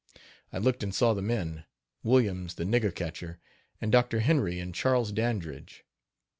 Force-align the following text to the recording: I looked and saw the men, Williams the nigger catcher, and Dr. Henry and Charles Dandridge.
I 0.51 0.57
looked 0.57 0.81
and 0.81 0.95
saw 0.95 1.13
the 1.13 1.21
men, 1.21 1.63
Williams 2.01 2.55
the 2.55 2.63
nigger 2.63 2.89
catcher, 2.91 3.39
and 3.79 3.91
Dr. 3.91 4.21
Henry 4.21 4.59
and 4.59 4.73
Charles 4.73 5.11
Dandridge. 5.11 5.85